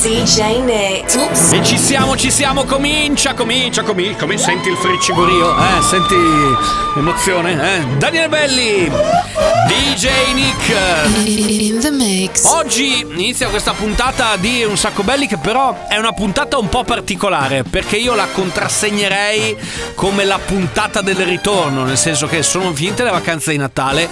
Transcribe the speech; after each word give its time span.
DJ 0.00 0.62
Nick. 0.62 1.16
Oops. 1.16 1.52
E 1.54 1.64
ci 1.64 1.76
siamo, 1.76 2.16
ci 2.16 2.30
siamo, 2.30 2.62
comincia, 2.62 3.34
comincia, 3.34 3.82
comincia, 3.82 4.16
come 4.20 4.38
senti 4.38 4.68
il 4.68 4.76
friccigorio, 4.76 5.56
eh, 5.58 5.82
senti 5.82 6.14
l'emozione, 6.94 7.78
eh. 7.78 7.96
Daniele 7.96 8.28
Belli, 8.28 8.88
DJ 9.66 10.08
Nick. 10.34 10.72
In 11.24 11.80
the 11.80 11.90
mix. 11.90 12.44
Oggi 12.44 13.00
inizia 13.00 13.48
questa 13.48 13.72
puntata 13.72 14.36
di 14.36 14.62
Un 14.62 14.76
Sacco 14.76 15.02
Belli 15.02 15.26
che 15.26 15.36
però 15.36 15.88
è 15.88 15.96
una 15.96 16.12
puntata 16.12 16.58
un 16.58 16.68
po' 16.68 16.84
particolare 16.84 17.64
perché 17.64 17.96
io 17.96 18.14
la 18.14 18.28
contrassegnerei 18.32 19.56
come 19.96 20.24
la 20.24 20.38
puntata 20.38 21.00
del 21.00 21.16
ritorno, 21.16 21.82
nel 21.82 21.98
senso 21.98 22.28
che 22.28 22.44
sono 22.44 22.72
finite 22.72 23.02
le 23.02 23.10
vacanze 23.10 23.50
di 23.50 23.56
Natale, 23.56 24.08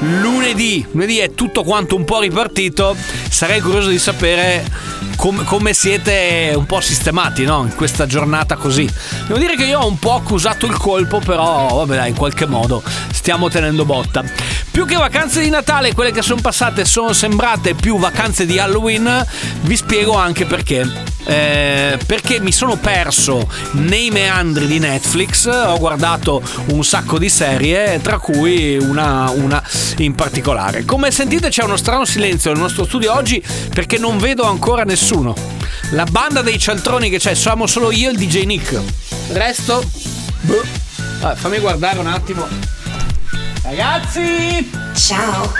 lunedì, 0.00 0.86
lunedì 0.90 1.16
è 1.16 1.32
tutto 1.32 1.64
quanto 1.64 1.96
un 1.96 2.04
po' 2.04 2.20
ripartito, 2.20 2.94
sarei 3.30 3.60
curioso 3.60 3.88
di 3.88 3.98
sapere 3.98 5.08
com- 5.30 5.44
come 5.44 5.72
siete 5.72 6.52
un 6.56 6.66
po' 6.66 6.80
sistemati 6.80 7.44
no? 7.44 7.62
in 7.62 7.74
questa 7.74 8.06
giornata 8.06 8.56
così. 8.56 8.88
Devo 9.26 9.38
dire 9.38 9.56
che 9.56 9.64
io 9.64 9.80
ho 9.80 9.86
un 9.86 9.98
po' 9.98 10.14
accusato 10.14 10.66
il 10.66 10.76
colpo, 10.76 11.20
però 11.20 11.68
vabbè 11.68 11.94
dai, 11.94 12.10
in 12.10 12.16
qualche 12.16 12.46
modo 12.46 12.82
stiamo 13.12 13.48
tenendo 13.48 13.84
botta. 13.84 14.24
Più 14.70 14.86
che 14.86 14.96
vacanze 14.96 15.40
di 15.42 15.50
Natale, 15.50 15.94
quelle 15.94 16.12
che 16.12 16.22
sono 16.22 16.40
passate 16.40 16.84
sono 16.84 17.12
sembrate 17.12 17.74
più 17.74 17.98
vacanze 17.98 18.46
di 18.46 18.58
Halloween, 18.58 19.26
vi 19.62 19.76
spiego 19.76 20.14
anche 20.14 20.46
perché. 20.46 21.08
Eh, 21.24 21.98
perché 22.06 22.40
mi 22.40 22.50
sono 22.50 22.76
perso 22.76 23.46
nei 23.72 24.10
meandri 24.10 24.66
di 24.66 24.78
Netflix, 24.78 25.46
ho 25.46 25.78
guardato 25.78 26.42
un 26.68 26.82
sacco 26.82 27.18
di 27.18 27.28
serie, 27.28 28.00
tra 28.00 28.18
cui 28.18 28.78
una, 28.78 29.30
una 29.30 29.62
in 29.98 30.14
particolare. 30.14 30.84
Come 30.84 31.10
sentite 31.10 31.50
c'è 31.50 31.62
uno 31.62 31.76
strano 31.76 32.04
silenzio 32.04 32.52
nel 32.52 32.60
nostro 32.60 32.84
studio 32.84 33.12
oggi 33.12 33.42
perché 33.72 33.98
non 33.98 34.18
vedo 34.18 34.44
ancora 34.44 34.84
nessuno. 34.84 35.19
La 35.90 36.04
banda 36.04 36.42
dei 36.42 36.58
cialtroni 36.58 37.10
che 37.10 37.18
c'è, 37.18 37.34
siamo 37.34 37.66
solo 37.66 37.90
io 37.92 38.08
e 38.08 38.12
il 38.12 38.18
DJ 38.18 38.44
Nick. 38.44 38.72
Il 38.72 39.36
resto... 39.36 39.82
Boh. 40.42 40.62
Vabbè, 41.20 41.36
fammi 41.36 41.58
guardare 41.58 41.98
un 41.98 42.06
attimo. 42.06 42.46
Ragazzi! 43.62 44.70
Ciao. 44.94 45.52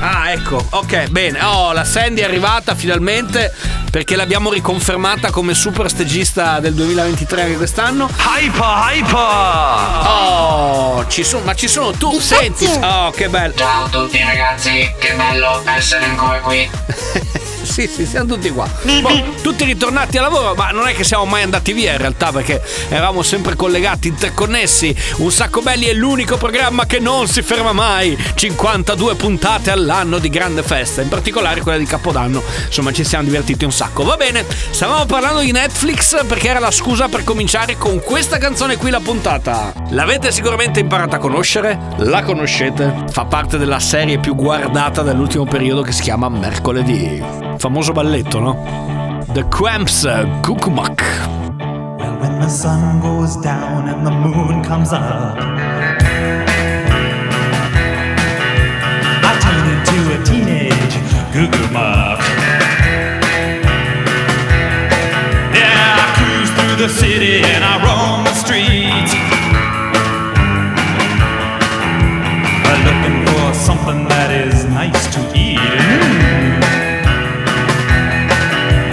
Ah, 0.00 0.30
ecco, 0.30 0.64
ok, 0.70 1.08
bene. 1.08 1.42
Oh, 1.42 1.72
la 1.72 1.84
Sandy 1.84 2.20
è 2.20 2.24
arrivata 2.24 2.74
finalmente 2.74 3.52
perché 3.90 4.16
l'abbiamo 4.16 4.52
riconfermata 4.52 5.30
come 5.30 5.54
super 5.54 5.88
stagista 5.88 6.60
del 6.60 6.74
2023 6.74 7.42
anche 7.42 7.56
quest'anno. 7.56 8.08
Hyper, 8.08 8.62
hyper! 8.62 10.06
Oh, 10.06 11.06
ci 11.08 11.24
sono, 11.24 11.44
ma 11.44 11.54
ci 11.54 11.68
sono 11.68 11.92
tu, 11.92 12.18
senti. 12.20 12.66
Oh, 12.82 13.10
che 13.10 13.28
bello. 13.28 13.54
Ciao 13.56 13.84
a 13.84 13.88
tutti 13.88 14.18
ragazzi, 14.22 14.92
che 14.98 15.14
bello 15.14 15.62
essere 15.64 16.04
ancora 16.04 16.40
qui. 16.40 16.68
Sì, 17.68 17.86
sì, 17.86 18.06
siamo 18.06 18.34
tutti 18.34 18.50
qua. 18.50 18.68
Boh, 18.82 19.34
tutti 19.42 19.62
ritornati 19.62 20.16
a 20.16 20.22
lavoro, 20.22 20.54
ma 20.54 20.70
non 20.70 20.88
è 20.88 20.94
che 20.94 21.04
siamo 21.04 21.26
mai 21.26 21.42
andati 21.42 21.72
via 21.72 21.92
in 21.92 21.98
realtà 21.98 22.32
perché 22.32 22.60
eravamo 22.88 23.22
sempre 23.22 23.54
collegati, 23.54 24.08
interconnessi. 24.08 24.92
Un 25.18 25.30
sacco 25.30 25.60
belli 25.60 25.84
è 25.84 25.92
l'unico 25.92 26.36
programma 26.38 26.86
che 26.86 26.98
non 26.98 27.28
si 27.28 27.42
ferma 27.42 27.72
mai. 27.72 28.16
52 28.34 29.14
puntate 29.16 29.70
all'anno 29.70 30.18
di 30.18 30.28
grande 30.28 30.62
festa, 30.62 31.02
in 31.02 31.08
particolare 31.08 31.60
quella 31.60 31.78
di 31.78 31.84
Capodanno. 31.84 32.42
Insomma, 32.66 32.90
ci 32.90 33.04
siamo 33.04 33.24
divertiti 33.24 33.64
un 33.64 33.70
sacco. 33.70 33.77
Va 33.78 34.16
bene, 34.16 34.44
stavamo 34.70 35.06
parlando 35.06 35.38
di 35.38 35.52
Netflix 35.52 36.26
perché 36.26 36.48
era 36.48 36.58
la 36.58 36.72
scusa 36.72 37.06
per 37.06 37.22
cominciare 37.22 37.76
con 37.76 38.00
questa 38.00 38.36
canzone 38.36 38.76
qui 38.76 38.90
la 38.90 38.98
puntata. 38.98 39.72
L'avete 39.90 40.32
sicuramente 40.32 40.80
imparata 40.80 41.14
a 41.16 41.18
conoscere? 41.20 41.78
La 41.98 42.24
conoscete? 42.24 43.04
Fa 43.08 43.26
parte 43.26 43.56
della 43.56 43.78
serie 43.78 44.18
più 44.18 44.34
guardata 44.34 45.02
dell'ultimo 45.02 45.44
periodo 45.44 45.82
che 45.82 45.92
si 45.92 46.02
chiama 46.02 46.28
Mercoledì. 46.28 47.22
Famoso 47.56 47.92
balletto, 47.92 48.40
no? 48.40 49.24
The 49.32 49.46
Cramps 49.48 50.08
Kukumak. 50.42 51.04
Well, 51.98 52.16
when 52.18 52.40
the 52.40 52.48
sun 52.48 52.98
goes 52.98 53.36
down 53.36 53.86
and 53.86 54.04
the 54.04 54.10
moon 54.10 54.64
comes 54.64 54.90
up, 54.90 55.38
I 59.22 59.38
turn 59.38 59.68
into 59.68 60.14
a 60.14 60.22
teenage 60.24 60.98
goo 61.32 61.48
the 66.78 66.88
city 66.88 67.42
and 67.42 67.64
I 67.64 67.74
roam 67.82 68.24
the 68.24 68.34
streets. 68.34 69.12
Looking 72.86 73.26
for 73.26 73.52
something 73.52 74.04
that 74.08 74.30
is 74.30 74.64
nice 74.66 75.12
to 75.14 75.20
eat. 75.34 75.58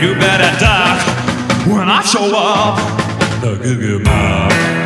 You 0.02 0.16
better 0.16 0.52
duck 0.60 0.98
when 1.68 1.88
I 1.88 2.02
show 2.02 2.32
up. 2.36 2.80
The 3.42 3.56
Goo 3.62 4.00
Goo. 4.00 4.85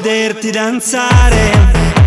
Vederti 0.00 0.50
danzare 0.52 1.97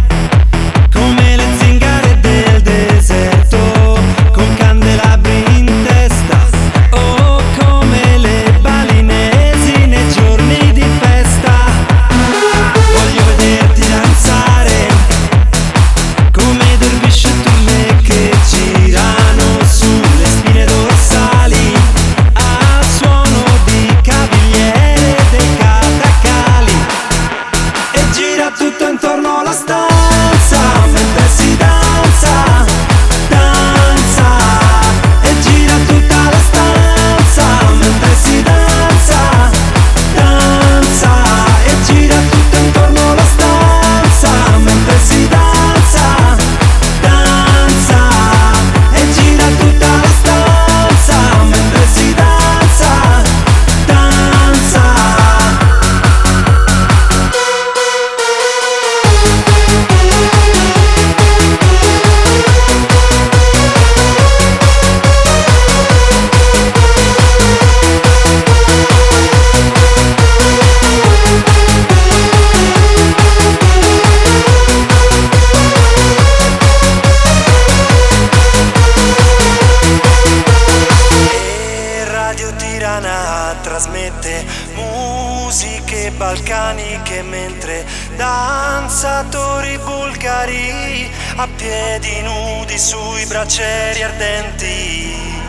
italiana 83.01 83.55
trasmette 83.61 84.45
musiche 84.75 86.11
balcaniche 86.11 87.23
mentre 87.23 87.85
danzatori 88.15 89.77
bulgari 89.79 91.09
a 91.35 91.47
piedi 91.55 92.21
nudi 92.21 92.77
sui 92.77 93.25
braccieri 93.25 94.03
ardenti. 94.03 95.39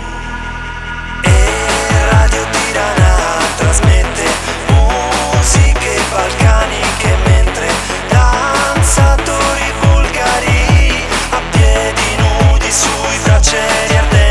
E 1.22 2.10
Radio 2.10 2.44
Tirana 2.50 3.16
trasmette 3.56 4.24
musiche 4.68 6.00
balcaniche 6.10 7.16
mentre 7.26 7.68
danzatori 8.08 9.72
bulgari 9.80 11.04
a 11.30 11.40
piedi 11.50 12.16
nudi 12.16 12.70
sui 12.70 13.18
braccieri 13.22 13.96
ardenti. 13.96 14.21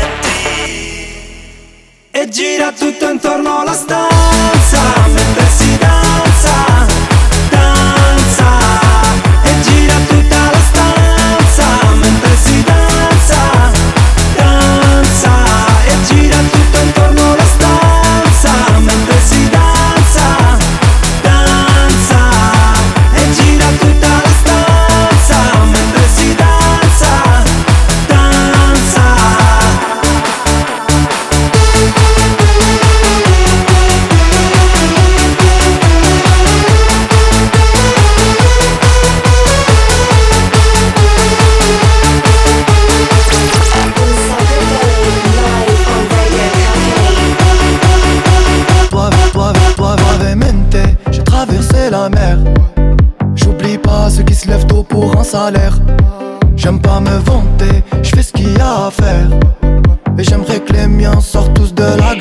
Gira 2.32 2.72
tutto 2.72 3.10
intorno 3.10 3.58
alla 3.58 3.74
stanza 3.74 4.41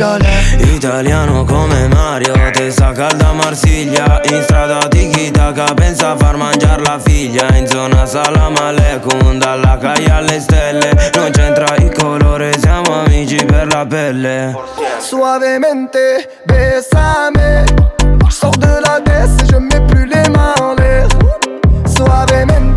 Italiano 0.04 1.44
come 1.46 1.88
Mario, 1.90 2.34
testa 2.52 2.92
calda 2.92 3.34
Marsiglia. 3.34 4.20
In 4.32 4.42
strada 4.42 4.88
tiki-taka, 4.88 5.76
pensa 5.76 6.14
a 6.14 6.18
far 6.18 6.38
mangiare 6.38 6.82
la 6.82 6.98
figlia. 6.98 7.56
In 7.56 7.68
zona 7.68 8.08
salam 8.08 8.56
aleikum, 8.56 9.38
dalla 9.38 9.78
caia 9.78 10.16
alle 10.16 10.40
stelle. 10.40 11.12
Non 11.14 11.30
c'entra 11.30 11.76
il 11.78 11.92
colore, 11.94 12.58
siamo 12.58 13.04
amici 13.04 13.46
per 13.46 13.68
la 13.68 13.86
pelle. 13.86 14.58
Suavemente, 14.98 16.28
besame. 16.46 17.66
J'sors 18.28 18.58
de 18.58 18.80
la 18.84 19.00
baisse 19.02 19.38
et 19.44 19.52
je 19.52 19.58
mets 19.58 19.86
plus 19.88 20.08
les 20.08 20.28
mains 20.30 20.56
en 20.62 20.74
l'air. 20.74 21.06
Suavemente, 21.86 22.71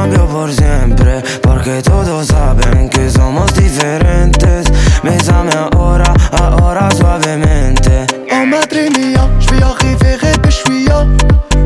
cambió 0.00 0.26
por 0.26 0.50
siempre 0.52 1.22
Porque 1.42 1.82
todos 1.82 2.28
saben 2.28 2.88
que 2.88 3.10
somos 3.10 3.52
diferentes. 3.54 4.66
Bésame 5.02 5.52
ahora, 5.52 6.12
ahora 6.32 6.88
suavemente. 6.92 8.06
En 8.30 8.46
madre 8.48 8.88
mia, 8.90 9.28
je 9.38 9.50
vais 9.50 9.62
arriver 9.62 10.16
Rebeshwia 10.16 11.06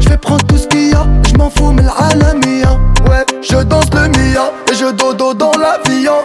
Je 0.00 0.08
vais 0.08 0.18
prendre 0.18 0.44
tout 0.46 0.58
ce 0.58 0.66
qu'il 0.66 0.90
y 0.90 0.94
a, 0.94 1.04
je 1.28 1.34
m'en 1.36 1.50
fous 1.50 1.72
mais 1.72 1.82
l'alamia 1.82 2.72
Ouais, 3.08 3.24
je 3.42 3.58
danse 3.62 3.90
le 3.92 4.08
mia 4.08 4.50
et 4.70 4.74
je 4.74 4.90
dodo 4.90 5.34
dans 5.34 5.52
l'avion. 5.52 6.18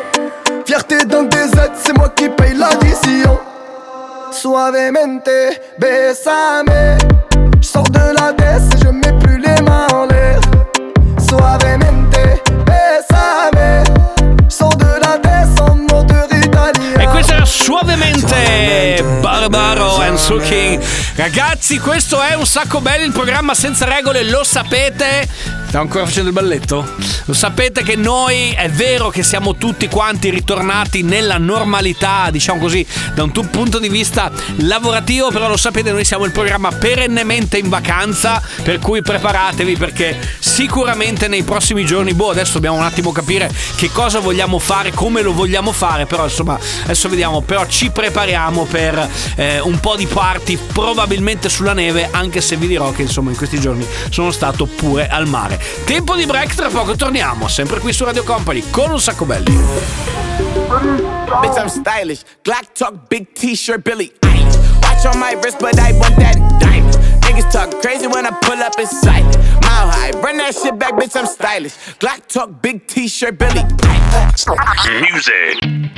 Fierté 0.66 1.06
d'un 1.06 1.24
DZ, 1.24 1.56
c'est 1.76 1.96
moi 1.98 2.10
qui 2.16 2.30
paye 2.30 2.56
l'addition 2.56 3.38
Suavemente, 4.32 5.30
besame 5.78 6.98
Je 7.62 7.68
sors 7.68 7.90
de 7.90 8.14
la 8.20 8.32
baisse 8.34 8.70
et 8.76 8.86
je 8.86 8.90
mets 8.90 9.18
plus 9.20 9.40
les 9.40 9.62
mains 9.64 9.88
en 9.94 10.06
l'air. 10.06 10.40
Suavemente, 11.28 11.79
era 17.89 18.49
suavemente 18.60 19.04
Barbaro 19.22 19.98
and 19.98 20.18
Soul 20.18 20.42
King. 20.42 20.82
Ragazzi, 21.16 21.80
questo 21.80 22.22
è 22.22 22.34
un 22.34 22.46
sacco 22.46 22.82
belli 22.82 23.06
il 23.06 23.12
programma 23.12 23.54
senza 23.54 23.86
regole, 23.86 24.24
lo 24.24 24.44
sapete. 24.44 25.28
Stiamo 25.68 25.86
ancora 25.86 26.06
facendo 26.06 26.30
il 26.30 26.36
balletto? 26.36 26.96
Lo 27.25 27.34
sapete 27.34 27.84
che 27.84 27.96
noi 27.96 28.51
è 28.58 28.70
vero 28.70 29.10
che 29.10 29.22
siamo 29.22 29.56
tutti 29.56 29.88
quanti 29.88 30.32
ritornati 30.32 31.04
nella 31.04 31.38
normalità, 31.38 32.30
diciamo 32.32 32.60
così, 32.60 32.84
da 33.13 33.22
un 33.22 33.32
punto 33.32 33.78
di 33.78 33.88
vista 33.88 34.32
lavorativo, 34.62 35.30
però 35.30 35.48
lo 35.48 35.58
sapete, 35.58 35.92
noi 35.92 36.06
siamo 36.06 36.25
il 36.25 36.32
programma 36.32 36.72
perennemente 36.72 37.60
in 37.60 37.70
vacanza, 37.70 38.42
per 38.63 38.80
cui 38.80 39.04
preparatevi 39.04 39.78
perché 39.78 40.18
sicuramente 40.39 41.28
nei 41.28 41.44
prossimi 41.44 41.86
giorni, 41.86 42.16
boh, 42.16 42.32
adesso 42.32 42.54
dobbiamo 42.54 42.78
un 42.78 42.84
attimo 42.84 43.12
capire 43.12 43.54
che 43.75 43.92
cosa 43.92 44.20
vogliamo 44.20 44.58
fare, 44.58 44.92
come 44.92 45.22
lo 45.22 45.34
vogliamo 45.34 45.72
fare, 45.72 46.08
però 46.08 46.24
insomma, 46.24 46.58
adesso 46.84 47.10
vediamo, 47.10 47.42
però 47.42 47.68
ci 47.68 47.92
prepariamo 47.92 48.49
per 48.50 49.10
eh, 49.36 49.60
un 49.60 49.79
po' 49.79 49.96
di 49.96 50.06
party, 50.06 50.58
probabilmente 50.74 51.50
sulla 51.50 51.74
neve, 51.74 52.10
anche 52.12 52.41
se 52.41 52.56
vi 52.56 52.68
dirò 52.68 52.91
che 52.91 53.03
insomma 53.03 53.29
in 53.29 53.38
questi 53.38 53.60
giorni 53.60 53.86
sono 54.10 54.32
stato 54.32 54.65
pure 54.65 55.08
al 55.08 55.27
mare. 55.27 55.60
Tempo 55.86 56.15
di 56.15 56.25
break, 56.25 56.56
tra 56.56 56.70
poco 56.70 56.96
torniamo, 56.96 57.48
sempre 57.48 57.79
qui 57.79 57.94
su 57.94 58.03
Radio 58.03 58.24
Company 58.24 58.63
con 58.70 58.91
un 58.91 59.00
sacco 59.00 59.25
belli. 59.25 59.58
Bitch, 61.41 61.58
I'm 61.58 61.68
stylish. 61.68 62.24
Glock 62.44 62.74
talk, 62.74 63.08
big 63.08 63.34
t-shirt, 63.34 63.82
Billy. 63.84 64.12
Watch 64.82 65.06
on 65.06 65.20
my 65.20 65.34
wrist, 65.41 65.60
but 65.60 65.77
I 65.79 65.91
want 65.94 66.15
that 66.18 66.36
diamond. 66.60 66.96
Niggas 67.22 67.51
talk 67.51 67.82
crazy 67.82 68.08
when 68.08 68.25
I 68.25 68.32
pull 68.41 68.62
up 68.62 68.77
in 68.79 68.88
sight. 68.88 69.24
Mile 69.62 69.89
high, 69.89 70.12
run 70.22 70.38
that 70.38 70.56
shit 70.56 70.77
back, 70.77 70.94
bitch, 70.94 71.15
I'm 71.15 71.27
stylish. 71.27 71.75
Glock 72.00 72.27
talk, 72.27 72.62
big 72.62 72.88
t-shirt, 72.88 73.38
Billy. 73.38 73.63
Music. 75.01 75.88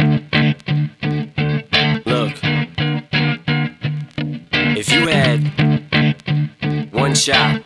One 7.12 7.16
shot. 7.18 7.62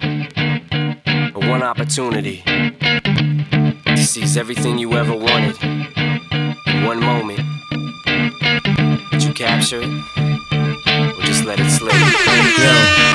Or 1.36 1.48
one 1.48 1.62
opportunity. 1.62 2.42
To 2.46 3.98
seize 3.98 4.38
everything 4.38 4.80
you 4.80 4.94
ever 4.94 5.14
wanted. 5.16 5.56
In 5.62 6.84
one 6.84 7.00
moment, 7.00 7.42
would 9.12 9.24
you 9.24 9.34
capture 9.34 9.82
it? 9.84 9.90
Or 11.20 11.22
just 11.22 11.46
let 11.46 11.60
it 11.60 11.70
slip? 11.70 13.14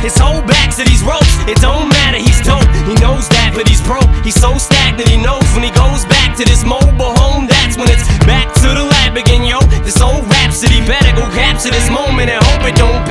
his 0.00 0.16
whole 0.16 0.42
back 0.42 0.74
to 0.76 0.82
these 0.84 1.02
ropes. 1.04 1.36
It 1.44 1.60
don't 1.60 1.88
matter. 1.88 2.18
He's 2.18 2.40
dope. 2.40 2.64
He 2.88 2.96
knows 3.00 3.28
that, 3.36 3.52
but 3.54 3.68
he's 3.68 3.80
broke. 3.84 4.08
He's 4.24 4.36
so 4.36 4.56
stagnant. 4.56 5.08
He 5.08 5.20
knows 5.20 5.44
when 5.52 5.64
he 5.64 5.72
goes 5.72 6.04
back 6.08 6.36
to 6.36 6.44
this 6.44 6.64
mobile 6.64 7.14
home. 7.20 7.46
That's 7.46 7.76
when 7.76 7.88
it's 7.88 8.08
back 8.24 8.48
to 8.64 8.68
the 8.72 8.84
lab 8.84 9.16
again, 9.16 9.44
yo. 9.44 9.60
This 9.84 10.00
old 10.00 10.24
rhapsody 10.26 10.80
better 10.88 11.12
go 11.16 11.24
capture 11.36 11.70
this 11.70 11.88
moment 11.90 12.30
and 12.32 12.40
hope 12.40 12.64
it 12.64 12.76
don't 12.76 13.09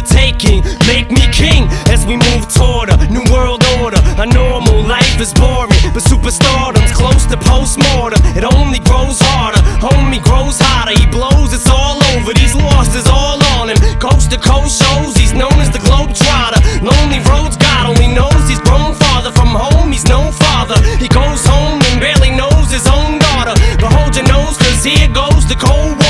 the 0.00 0.06
taking. 0.08 0.64
Make 0.88 1.10
me 1.10 1.24
king 1.32 1.68
as 1.92 2.06
we 2.06 2.16
move 2.16 2.48
toward 2.48 2.88
a 2.90 2.96
new 3.12 3.24
world 3.32 3.62
order. 3.80 4.00
A 4.16 4.26
normal 4.26 4.82
life 4.84 5.20
is 5.20 5.32
boring, 5.34 5.76
but 5.92 6.02
superstardom's 6.02 6.92
close 6.92 7.26
to 7.26 7.36
postmortem. 7.36 8.20
It 8.36 8.44
only 8.44 8.80
grows 8.80 9.18
harder, 9.20 9.60
homie 9.80 10.22
grows 10.22 10.58
hotter. 10.58 10.96
He 10.96 11.06
blows, 11.06 11.52
it's 11.52 11.68
all 11.68 12.00
over. 12.16 12.32
These 12.32 12.54
losses 12.54 13.06
all 13.08 13.40
on 13.56 13.70
him. 13.70 13.78
Coast 13.98 14.30
to 14.30 14.38
coast 14.38 14.80
shows, 14.80 15.16
he's 15.16 15.32
known 15.32 15.56
as 15.60 15.70
the 15.70 15.80
Globetrotter. 15.84 16.60
Lonely 16.80 17.20
roads, 17.28 17.56
God 17.56 17.92
only 17.92 18.08
knows 18.08 18.40
he's 18.48 18.60
grown 18.60 18.94
farther 18.94 19.32
from 19.32 19.48
home. 19.48 19.92
He's 19.92 20.06
no 20.06 20.30
father. 20.32 20.78
He 20.96 21.08
goes 21.08 21.44
home 21.44 21.80
and 21.90 22.00
barely 22.00 22.30
knows 22.30 22.70
his 22.70 22.86
own 22.86 23.18
daughter. 23.18 23.54
But 23.80 23.92
hold 23.92 24.16
your 24.16 24.26
nose, 24.28 24.56
cause 24.56 24.84
here 24.84 25.08
goes 25.08 25.44
the 25.48 25.56
cold 25.56 25.98
war. 25.98 26.09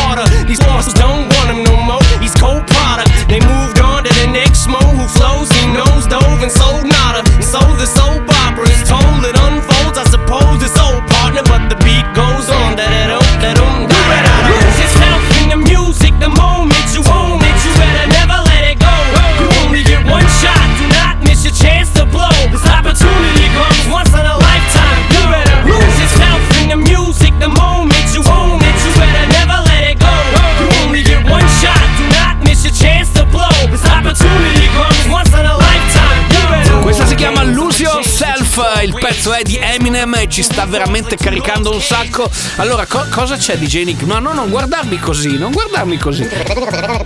E 40.20 40.28
ci 40.28 40.42
sta 40.42 40.66
veramente 40.66 41.16
caricando 41.16 41.72
un 41.72 41.80
sacco. 41.80 42.30
Allora, 42.56 42.84
co- 42.84 43.06
cosa 43.10 43.36
c'è 43.36 43.56
DJ 43.56 43.84
Nick? 43.84 44.02
No, 44.02 44.18
no, 44.18 44.34
non 44.34 44.50
guardarmi 44.50 44.98
così, 44.98 45.38
non 45.38 45.50
guardarmi 45.50 45.96
così. 45.96 46.28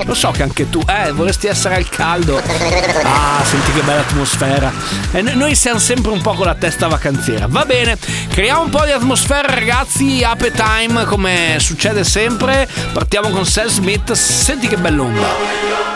Lo 0.04 0.14
so 0.14 0.32
che 0.32 0.42
anche 0.42 0.68
tu, 0.68 0.82
eh, 0.86 1.12
vorresti 1.12 1.46
essere 1.46 1.76
al 1.76 1.88
caldo. 1.88 2.42
Ah, 3.04 3.42
senti 3.44 3.72
che 3.72 3.82
bella 3.82 4.00
atmosfera. 4.00 4.72
E 5.12 5.22
noi 5.22 5.54
siamo 5.54 5.78
sempre 5.78 6.10
un 6.10 6.20
po' 6.20 6.34
con 6.34 6.46
la 6.46 6.56
testa 6.56 6.88
vacanziera. 6.88 7.46
Va 7.48 7.64
bene, 7.64 7.96
creiamo 8.30 8.62
un 8.62 8.70
po' 8.70 8.84
di 8.84 8.90
atmosfera, 8.90 9.46
ragazzi. 9.54 10.24
Ape 10.24 10.50
time, 10.50 11.04
come 11.04 11.56
succede 11.60 12.02
sempre. 12.02 12.68
Partiamo 12.92 13.28
con 13.30 13.46
Sal 13.46 13.70
Smith. 13.70 14.10
Senti 14.12 14.66
che 14.66 14.76
bell'onda. 14.76 15.93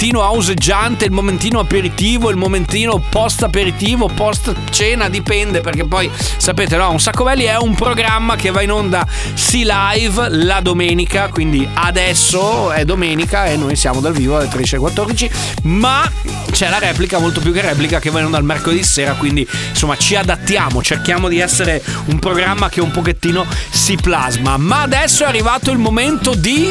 Momentino 0.00 0.24
auseggiante, 0.24 1.04
il 1.04 1.10
momentino 1.10 1.58
aperitivo, 1.58 2.30
il 2.30 2.36
momentino 2.36 3.02
post 3.10 3.42
aperitivo, 3.42 4.06
post 4.06 4.54
cena, 4.70 5.10
dipende 5.10 5.60
perché 5.60 5.84
poi 5.84 6.10
sapete 6.38 6.78
no, 6.78 6.90
un 6.90 6.98
sacco 6.98 7.22
belli 7.22 7.44
è 7.44 7.58
un 7.58 7.74
programma 7.74 8.34
che 8.34 8.50
va 8.50 8.62
in 8.62 8.72
onda 8.72 9.06
sì 9.34 9.62
live 9.62 10.30
la 10.30 10.60
domenica, 10.62 11.28
quindi 11.28 11.68
adesso 11.74 12.72
è 12.72 12.86
domenica 12.86 13.44
e 13.44 13.58
noi 13.58 13.76
siamo 13.76 14.00
dal 14.00 14.14
vivo 14.14 14.38
alle 14.38 14.48
13.14, 14.48 15.30
ma 15.64 16.10
c'è 16.50 16.70
la 16.70 16.78
replica, 16.78 17.18
molto 17.18 17.40
più 17.40 17.52
che 17.52 17.60
replica, 17.60 17.98
che 17.98 18.08
va 18.08 18.20
in 18.20 18.24
onda 18.24 18.38
il 18.38 18.44
mercoledì 18.44 18.82
sera, 18.82 19.12
quindi 19.12 19.46
insomma 19.68 19.98
ci 19.98 20.16
adattiamo, 20.16 20.82
cerchiamo 20.82 21.28
di 21.28 21.40
essere 21.40 21.82
un 22.06 22.18
programma 22.18 22.70
che 22.70 22.80
un 22.80 22.90
pochettino 22.90 23.44
si 23.68 23.96
plasma. 23.96 24.56
Ma 24.56 24.80
adesso 24.80 25.24
è 25.24 25.26
arrivato 25.26 25.70
il 25.70 25.78
momento 25.78 26.34
di... 26.34 26.70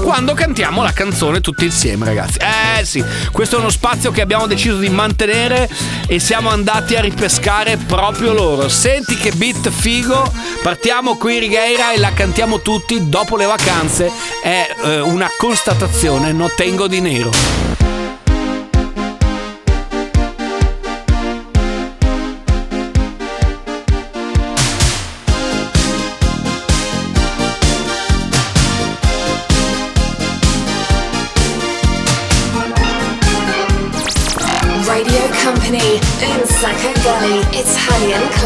Quando 0.00 0.32
cantiamo 0.32 0.69
la 0.82 0.92
canzone 0.92 1.40
tutti 1.40 1.64
insieme, 1.64 2.04
ragazzi. 2.04 2.38
Eh 2.38 2.84
sì, 2.84 3.04
questo 3.32 3.56
è 3.56 3.58
uno 3.58 3.70
spazio 3.70 4.10
che 4.10 4.20
abbiamo 4.20 4.46
deciso 4.46 4.78
di 4.78 4.88
mantenere 4.88 5.68
e 6.06 6.18
siamo 6.18 6.50
andati 6.50 6.96
a 6.96 7.00
ripescare 7.00 7.76
proprio 7.76 8.32
loro. 8.32 8.68
Senti 8.68 9.16
che 9.16 9.32
beat 9.32 9.68
figo, 9.68 10.32
partiamo 10.62 11.16
qui 11.16 11.38
Righeira 11.38 11.92
e 11.92 11.98
la 11.98 12.12
cantiamo 12.12 12.60
tutti 12.60 13.08
dopo 13.08 13.36
le 13.36 13.46
vacanze. 13.46 14.10
È 14.42 14.74
eh, 14.84 15.00
una 15.00 15.28
constatazione, 15.36 16.32
no 16.32 16.50
tengo 16.54 16.86
di 16.86 17.00
nero. 17.00 17.69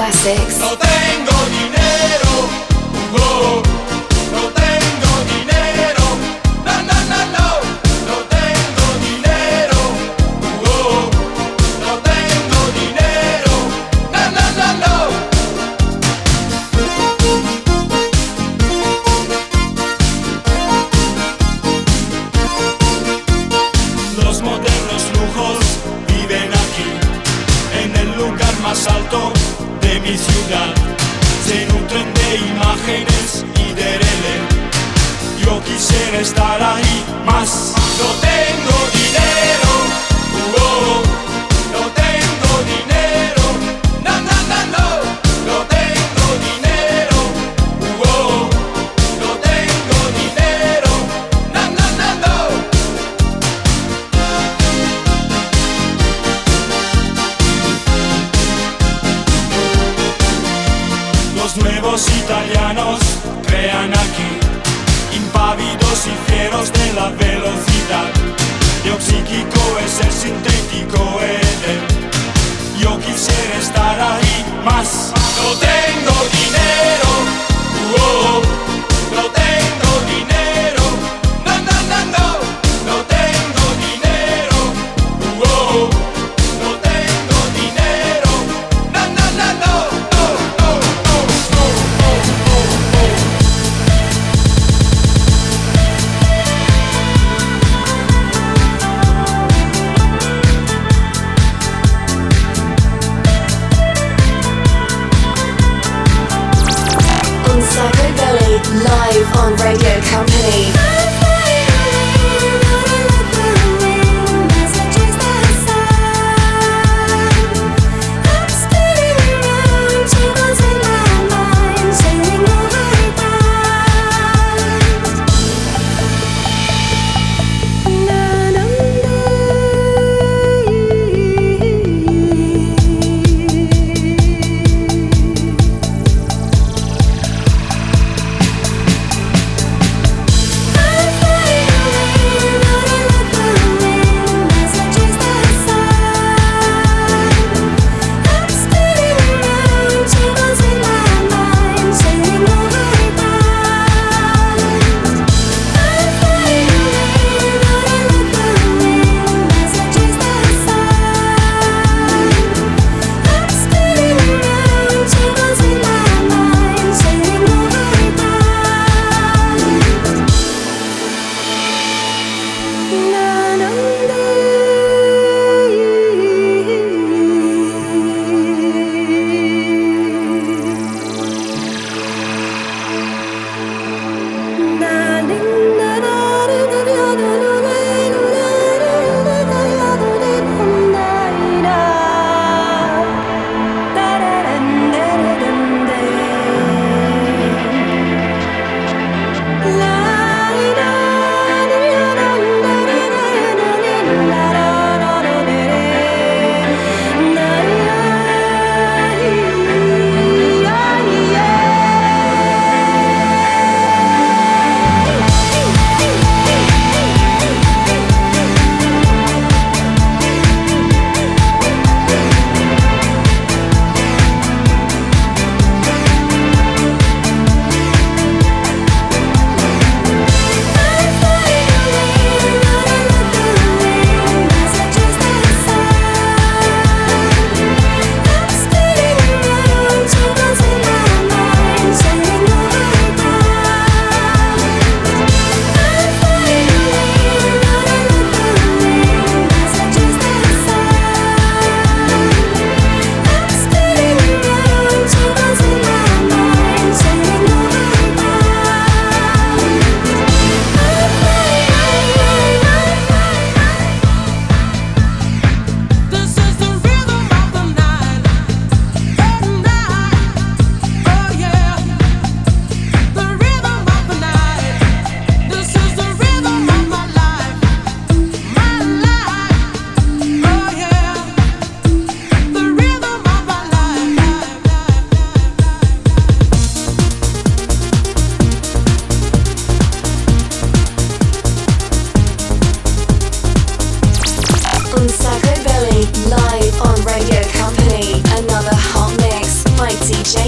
classics. 0.05 0.59
Oh, 0.61 1.24
Yo 35.45 35.61
quisiera 35.63 36.21
estar 36.21 36.63
ahí 36.63 37.05
más. 37.27 37.75
No 37.99 38.11
tengo 38.21 39.04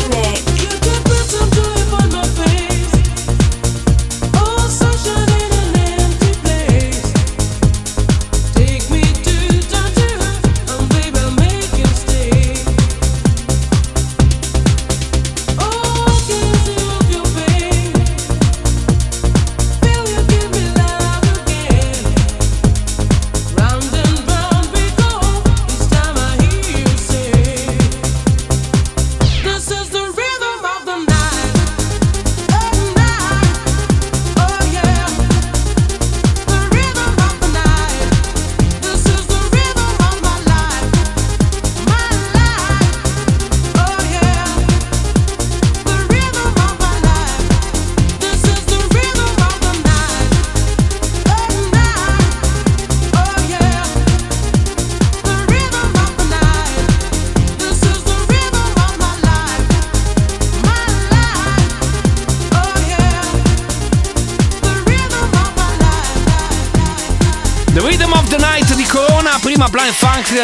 Nick. 0.08 0.95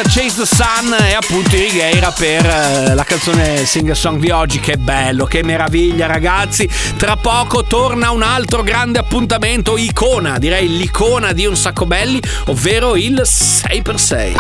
Chase 0.00 0.36
the 0.36 0.46
Sun 0.46 0.96
e 1.06 1.12
appunto 1.12 1.50
Righeira 1.50 2.10
per 2.12 2.46
eh, 2.46 2.94
la 2.94 3.04
canzone 3.04 3.66
Sing 3.66 3.90
Song 3.92 4.18
di 4.18 4.30
oggi. 4.30 4.58
Che 4.58 4.78
bello, 4.78 5.26
che 5.26 5.42
meraviglia 5.42 6.06
ragazzi. 6.06 6.66
Tra 6.96 7.16
poco 7.16 7.64
torna 7.64 8.10
un 8.10 8.22
altro 8.22 8.62
grande 8.62 8.98
appuntamento, 8.98 9.76
icona, 9.76 10.38
direi 10.38 10.78
l'icona 10.78 11.32
di 11.32 11.44
un 11.44 11.56
sacco 11.56 11.84
belli, 11.84 12.22
ovvero 12.46 12.96
il 12.96 13.20
6x6. 13.22 14.32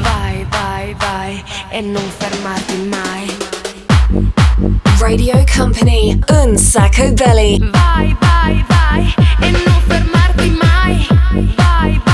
Vai, 0.00 0.46
vai, 0.48 0.94
vai 0.96 1.44
e 1.70 1.80
non 1.80 2.08
fermarti 2.16 2.76
mai. 2.88 3.36
Radio 4.98 5.44
Company, 5.56 6.16
un 6.28 6.56
sacco 6.56 7.10
belly. 7.12 7.58
Vai, 7.58 8.16
vai, 8.20 8.64
vai 8.68 9.14
e 9.40 9.50
non 9.50 9.82
fermarti 9.86 10.50
mai. 10.50 11.06
Vai, 11.56 12.00
vai 12.04 12.13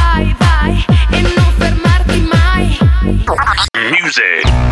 Music. 4.10 4.69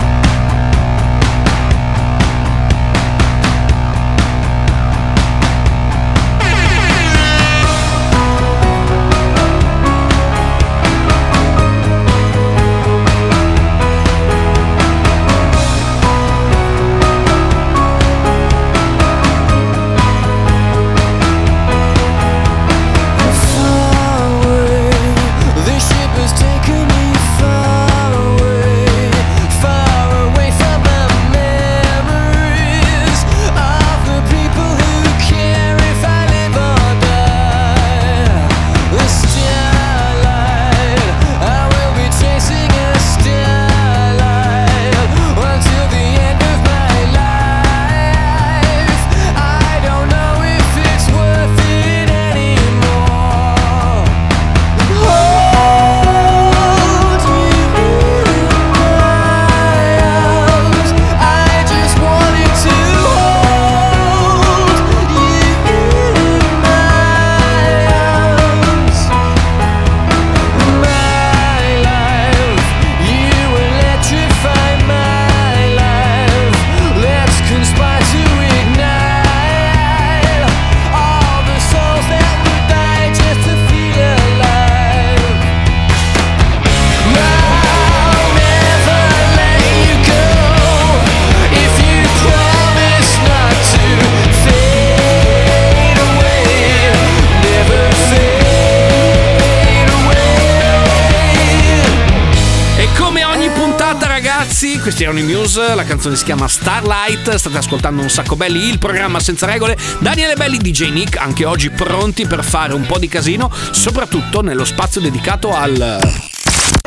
Ragazzi, 104.99 105.05
questi 105.05 105.05
erano 105.05 105.19
i 105.19 105.23
Muse. 105.23 105.75
La 105.75 105.85
canzone 105.85 106.17
si 106.17 106.25
chiama 106.25 106.49
Starlight. 106.49 107.35
State 107.35 107.57
ascoltando 107.57 108.03
un 108.03 108.11
sacco 108.11 108.37
belli, 108.37 108.69
il 108.69 108.79
programma 108.79 109.21
senza 109.21 109.47
regole. 109.47 109.77
Daniele 110.01 110.35
Belli, 110.35 110.59
DJ 110.59 110.91
Nick, 110.91 111.17
anche 111.17 111.45
oggi 111.45 111.71
pronti 111.71 112.27
per 112.27 112.43
fare 112.43 112.75
un 112.75 112.87
po' 112.87 112.99
di 112.99 113.09
casino, 113.09 113.51
soprattutto 113.71 114.41
nello 114.41 114.65
spazio 114.65 115.01
dedicato 115.01 115.55
al. 115.55 116.01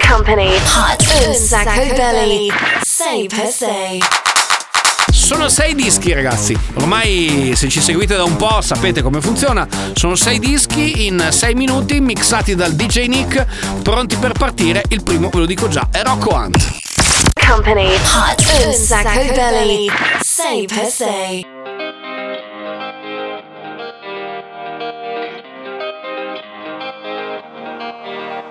Company, 0.07 0.55
un 1.27 1.35
sacco 1.35 1.93
belly. 1.95 2.51
Sei 2.81 3.27
per 3.27 3.47
sei. 3.47 4.01
Sono 5.11 5.47
sei 5.47 5.75
dischi, 5.75 6.11
ragazzi. 6.13 6.57
Ormai, 6.75 7.53
se 7.55 7.69
ci 7.69 7.79
seguite 7.79 8.15
da 8.15 8.23
un 8.23 8.35
po', 8.35 8.61
sapete 8.61 9.01
come 9.01 9.21
funziona. 9.21 9.65
Sono 9.93 10.15
sei 10.15 10.39
dischi 10.39 11.05
in 11.05 11.27
sei 11.31 11.53
minuti, 11.53 12.01
mixati 12.01 12.55
dal 12.55 12.73
DJ 12.73 13.05
Nick, 13.05 13.45
pronti 13.81 14.17
per 14.17 14.33
partire. 14.33 14.83
Il 14.89 15.03
primo, 15.03 15.29
ve 15.29 15.39
lo 15.39 15.45
dico 15.45 15.69
già, 15.69 15.87
è 15.91 16.01
Rocco 16.03 16.33
Hunt. 16.33 16.80
Company, 17.51 17.89
un 18.65 18.73
sacco 18.73 19.33
belly. 19.33 19.87
Sei 20.21 20.65
per 20.67 20.85
sei. 20.85 21.45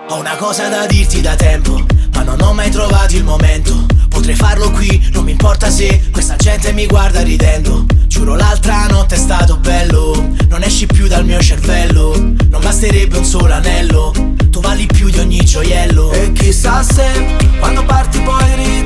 Ho 0.07 0.19
una 0.19 0.37
cosa 0.37 0.69
da 0.69 0.85
dirti 0.85 1.23
da 1.23 1.35
tempo, 1.35 1.83
ma 2.13 2.25
non 2.25 2.43
ho 2.43 2.53
mai 2.53 2.69
trovato 2.69 3.17
il 3.17 3.25
momento. 3.25 3.87
Potrei 4.11 4.35
farlo 4.35 4.71
qui, 4.71 5.09
non 5.15 5.25
mi 5.25 5.31
importa 5.31 5.71
se 5.71 6.11
questa 6.13 6.37
gente 6.37 6.75
mi 6.75 6.85
guarda 6.85 7.23
ridendo. 7.23 7.87
Giuro 8.07 8.35
l'altra 8.35 8.87
notte 8.89 9.15
è 9.15 9.19
stato 9.19 9.57
bello, 9.57 10.13
non 10.49 10.63
esci 10.63 10.85
più 10.85 11.09
dal 11.09 11.25
mio 11.25 11.41
cervello. 11.41 12.15
Non 12.19 12.61
basterebbe 12.61 13.17
un 13.17 13.25
solo 13.25 13.55
anello, 13.55 14.13
tu 14.51 14.61
vali 14.61 14.85
più 14.85 15.09
di 15.09 15.19
ogni 15.21 15.43
gioiello. 15.43 16.13
E 16.13 16.33
chissà 16.33 16.83
se 16.83 17.49
quando 17.59 17.83
parti 17.87 18.21
poi 18.21 18.55
ritorni 18.57 18.80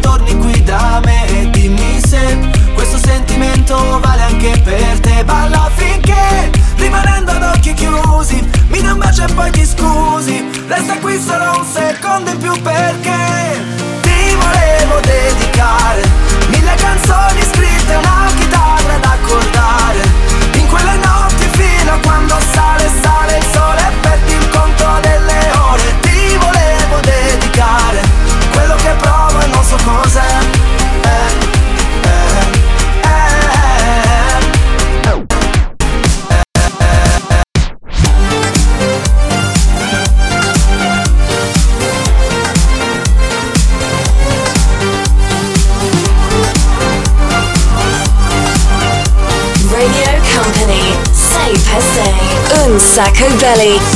Belly. 53.44 53.93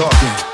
talking. 0.00 0.49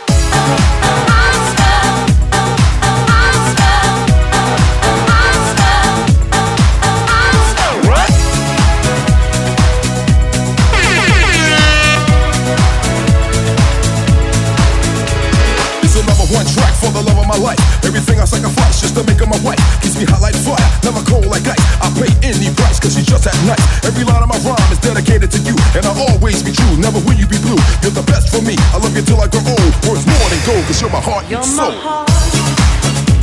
go, 30.46 30.52
cause 30.62 30.80
you're 30.80 30.90
my 30.90 31.00
heart 31.00 31.28
you're 31.28 31.40
and 31.40 31.48
soul. 31.48 31.70
My 31.70 31.76
heart, 31.76 32.08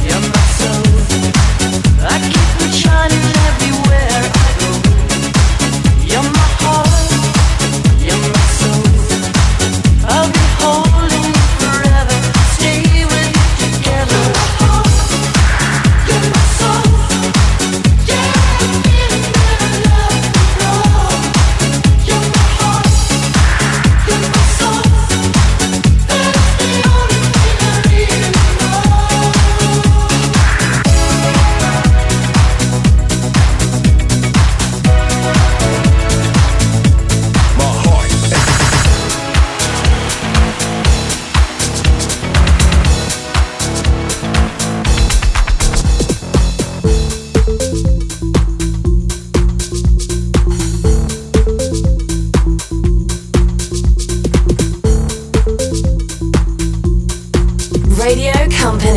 you're 0.03 0.19
my 0.19 0.37
soul. 2.19 2.52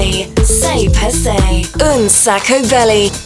Belly, 0.07 0.33
Say 0.45 0.89
Pesse, 0.89 1.69
Un 1.81 2.09
Sacco 2.09 2.63
Belly. 2.69 3.26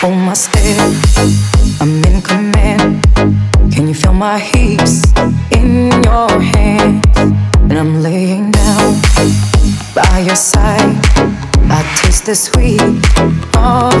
Hold 0.00 0.16
my 0.16 0.32
step. 0.32 0.78
I'm 1.78 2.02
in 2.04 2.22
command. 2.22 3.04
Can 3.70 3.86
you 3.86 3.92
feel 3.92 4.14
my 4.14 4.38
hips 4.38 5.04
in 5.50 5.90
your 6.04 6.40
hands? 6.40 7.04
And 7.68 7.78
I'm 7.78 8.00
laying 8.00 8.50
down 8.50 8.94
by 9.94 10.24
your 10.26 10.36
side. 10.36 10.96
I 11.68 11.82
taste 12.00 12.24
the 12.24 12.34
sweet 12.34 12.80
of 13.54 13.92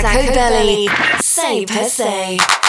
Sacco 0.00 0.32
belly. 0.32 0.88
Say 1.20 1.64
per 1.66 1.84
se. 1.84 2.59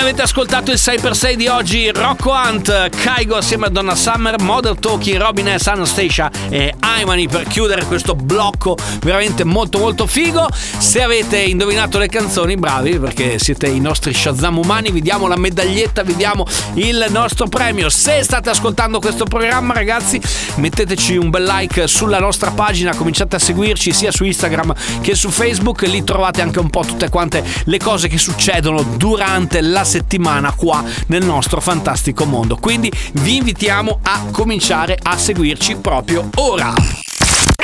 Avete 0.00 0.22
ascoltato 0.22 0.70
il 0.70 0.78
6x6 0.80 1.34
di 1.34 1.46
oggi 1.46 1.90
Rocco 1.90 2.32
Hunt, 2.32 2.88
Kaigo 2.88 3.36
assieme 3.36 3.66
a 3.66 3.68
Donna 3.68 3.94
Summer, 3.94 4.40
Model 4.40 4.78
Talking, 4.78 5.18
Robin 5.18 5.54
S, 5.58 5.66
Anastasia 5.66 6.30
e 6.48 6.74
Aimani 6.80 7.28
per 7.28 7.46
chiudere 7.46 7.84
questo 7.84 8.14
blocco 8.14 8.78
veramente 9.02 9.44
molto 9.44 9.78
molto 9.78 10.06
figo. 10.06 10.48
Se 10.50 11.02
avete 11.02 11.36
indovinato 11.38 11.98
le 11.98 12.08
canzoni, 12.08 12.56
bravi 12.56 12.98
perché 12.98 13.38
siete 13.38 13.68
i 13.68 13.78
nostri 13.78 14.14
Shazam 14.14 14.56
umani, 14.56 14.90
vi 14.90 15.02
diamo 15.02 15.28
la 15.28 15.36
medaglietta, 15.36 16.02
vi 16.02 16.16
diamo 16.16 16.46
il 16.74 17.06
nostro 17.10 17.46
premio. 17.46 17.90
Se 17.90 18.22
state 18.22 18.48
ascoltando 18.48 19.00
questo 19.00 19.24
programma 19.24 19.74
ragazzi, 19.74 20.18
metteteci 20.56 21.18
un 21.18 21.28
bel 21.28 21.44
like 21.44 21.86
sulla 21.86 22.18
nostra 22.18 22.50
pagina, 22.52 22.94
cominciate 22.94 23.36
a 23.36 23.38
seguirci 23.38 23.92
sia 23.92 24.10
su 24.10 24.24
Instagram 24.24 24.72
che 25.02 25.14
su 25.14 25.28
Facebook, 25.28 25.82
lì 25.82 26.02
trovate 26.04 26.40
anche 26.40 26.58
un 26.58 26.70
po' 26.70 26.84
tutte 26.86 27.10
quante 27.10 27.44
le 27.64 27.78
cose 27.78 28.08
che 28.08 28.16
succedono 28.16 28.82
durante 28.96 29.60
la 29.60 29.84
settimana 29.90 30.52
qua 30.52 30.84
nel 31.06 31.24
nostro 31.24 31.60
fantastico 31.60 32.24
mondo. 32.24 32.56
Quindi 32.56 32.92
vi 33.14 33.36
invitiamo 33.36 33.98
a 34.02 34.26
cominciare 34.30 34.96
a 35.02 35.18
seguirci 35.18 35.76
proprio 35.76 36.30
ora. 36.36 36.72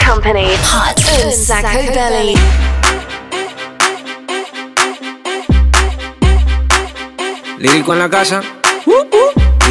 Company. 0.05 0.53
Hot. 0.53 1.25
Un 1.25 1.31
sacco 1.31 1.93
belly. 1.93 2.35
Lírico 7.59 7.93
en 7.93 7.99
la 7.99 8.09
casa. 8.09 8.43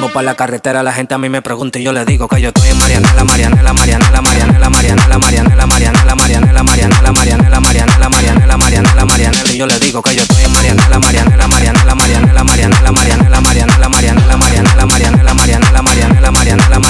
Salimos 0.00 0.14
para 0.14 0.24
la 0.24 0.34
carretera, 0.34 0.82
la 0.82 0.94
gente 0.94 1.12
a 1.12 1.18
mí 1.18 1.28
me 1.28 1.42
pregunta 1.42 1.78
y 1.78 1.82
yo 1.82 1.92
le 1.92 2.06
digo 2.06 2.26
que 2.26 2.40
yo 2.40 2.48
estoy 2.48 2.70
en 2.70 2.78
Marianela, 2.78 3.22
Marianela, 3.22 3.74
Marianela, 3.74 4.22
Marianela, 4.22 4.70
Marianela, 4.70 5.18
Marianela, 5.18 5.66
Marianela, 5.66 6.16
Marianela, 6.16 6.62
Marianela, 6.62 7.12
Marianela, 7.12 7.60
Marianela, 7.60 8.08
Marianela, 8.08 8.56
Marianela, 8.56 9.04
Marianela, 9.04 9.52
y 9.52 9.58
yo 9.58 9.66
le 9.66 9.78
digo 9.78 10.00
que 10.00 10.16
yo 10.16 10.22
estoy 10.22 10.42
en 10.42 10.52
Marianela, 10.54 10.98
Marianela, 10.98 11.46
Marianela, 11.48 11.94
Marianela, 11.94 12.44
Marianela, 12.44 12.92
Marianela, 12.92 13.40
Marianela, 13.42 13.88
Marianela, 13.90 14.38
Marianela, 14.38 14.86
Marianela, 14.86 15.34
Marianela, 15.34 15.82
Marianela, 15.82 16.30
Marianela, 16.30 16.80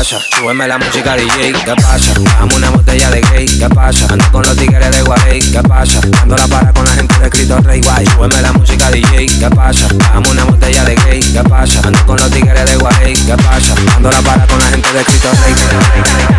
pasa, 0.00 0.18
súbeme 0.34 0.66
la 0.66 0.78
música 0.78 1.14
DJ, 1.14 1.52
¿qué 1.52 1.74
pasa? 1.74 2.14
Dame 2.38 2.54
una 2.54 2.70
botella 2.70 3.10
de 3.10 3.20
gay, 3.20 3.46
¿qué 3.46 3.68
pasa? 3.68 4.06
Ando 4.08 4.24
con 4.32 4.42
los 4.42 4.56
tigres 4.56 4.90
de 4.90 5.02
Guay, 5.02 5.40
¿qué 5.52 5.62
pasa? 5.62 6.00
Ando 6.22 6.38
la 6.38 6.48
para 6.48 6.72
con 6.72 6.86
la 6.86 6.92
gente 6.92 7.18
de 7.18 7.28
Cristo 7.28 7.58
Rey 7.58 7.82
Guay, 7.82 8.06
súbeme 8.06 8.40
la 8.40 8.50
música 8.54 8.90
DJ, 8.90 9.26
¿qué 9.26 9.50
pasa? 9.50 9.88
Dame 10.14 10.30
una 10.30 10.44
botella 10.44 10.84
de 10.84 10.94
gay, 10.94 11.20
¿qué 11.20 11.42
pasa? 11.42 11.82
Ando 11.84 12.06
con 12.06 12.16
los 12.16 12.30
tigres 12.30 12.70
de 12.70 12.76
Guay, 12.76 13.12
¿qué 13.12 13.36
pasa? 13.44 13.74
Ando 13.94 14.10
la 14.10 14.22
para 14.22 14.46
con 14.46 14.58
la 14.58 14.66
gente 14.68 14.90
de 14.90 15.04
Cristo 15.04 15.28
Rey. 15.44 15.54
Dándolo 15.54 16.30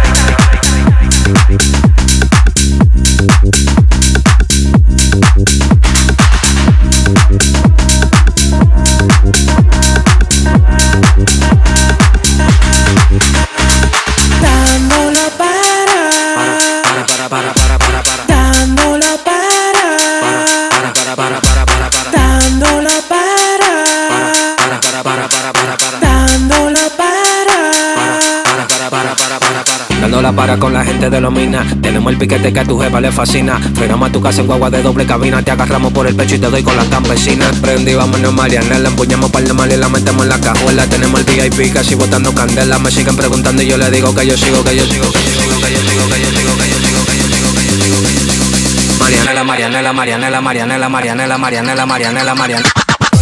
la 31.19 31.29
de. 31.29 31.75
Tenemos 31.81 32.13
el 32.13 32.17
piquete 32.17 32.53
que 32.53 32.59
a 32.59 32.63
tu 32.63 32.79
jefa 32.79 33.01
le 33.01 33.11
fascina. 33.11 33.59
Frenamos 33.75 34.09
a 34.09 34.11
tu 34.11 34.21
casa 34.21 34.41
en 34.41 34.47
guagua 34.47 34.69
de 34.69 34.81
doble 34.81 35.05
cabina. 35.05 35.41
Te 35.41 35.51
agarramos 35.51 35.91
por 35.91 36.07
el 36.07 36.15
pecho 36.15 36.35
y 36.35 36.39
te 36.39 36.49
doy 36.49 36.63
con 36.63 36.77
la 36.77 36.85
campesina. 36.85 37.51
Prendí, 37.61 37.93
vámonos, 37.93 38.33
Marianela. 38.33 38.89
Empuñamos 38.89 39.31
par 39.31 39.43
de 39.43 39.53
mal 39.53 39.71
y 39.71 39.77
la 39.77 39.89
metemos 39.89 40.23
en 40.23 40.29
la 40.29 40.39
cajuela. 40.39 40.85
Tenemos 40.87 41.19
el 41.19 41.25
VIP 41.25 41.73
casi 41.73 41.95
botando 41.95 42.33
candela. 42.33 42.79
Me 42.79 42.91
siguen 42.91 43.15
preguntando 43.15 43.61
y 43.61 43.67
yo 43.67 43.77
le 43.77 43.89
digo 43.91 44.13
que 44.15 44.25
yo 44.25 44.37
sigo, 44.37 44.63
que 44.63 44.75
yo 44.75 44.85
sigo, 44.85 45.11
que 45.11 45.19
yo 45.19 45.31
sigo, 45.31 45.59
que 45.61 45.71
yo 45.73 45.81
sigo, 45.81 46.07
que 46.07 46.19
yo 46.21 46.29
sigo, 46.31 46.55
que 46.55 46.69
yo 46.69 46.77
sigo, 46.79 47.05
que 47.05 47.17
yo 47.17 47.27
sigo, 47.27 47.53
que 47.55 47.67
yo 47.67 47.75
sigo, 47.75 48.03
que 48.03 48.13
yo 48.13 48.21
sigo. 48.21 48.99
Marianela, 48.99 49.43
Marianela, 49.43 49.93
Marianela, 49.93 50.41
Marianela, 50.41 50.89
Marianela, 50.89 51.37
Marianela, 51.37 51.85
Marianela, 51.85 52.35
Marianela. 52.35 52.81